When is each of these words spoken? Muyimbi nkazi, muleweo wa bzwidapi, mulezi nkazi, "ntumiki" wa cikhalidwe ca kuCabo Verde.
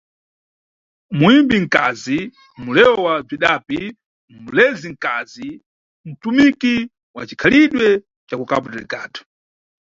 Muyimbi 1.17 1.55
nkazi, 1.65 2.19
muleweo 2.63 2.97
wa 3.05 3.15
bzwidapi, 3.27 3.79
mulezi 4.41 4.87
nkazi, 4.95 5.49
"ntumiki" 6.09 6.75
wa 7.15 7.23
cikhalidwe 7.29 7.87
ca 8.27 8.35
kuCabo 8.39 8.67
Verde. 8.73 9.19